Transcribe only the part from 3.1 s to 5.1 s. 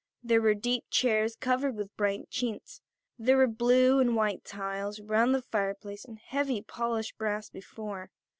There were blue and white tiles